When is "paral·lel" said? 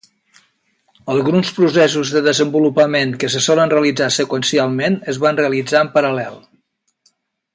5.99-6.43